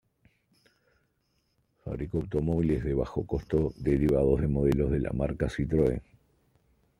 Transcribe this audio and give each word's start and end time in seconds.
Fabricó 1.85 2.17
automóviles 2.21 2.83
de 2.83 2.95
bajo 2.95 3.23
costo 3.27 3.71
derivados 3.77 4.41
de 4.41 4.47
modelos 4.47 4.89
de 4.89 4.99
la 4.99 5.11
marca 5.11 5.47
Citroën. 5.47 6.01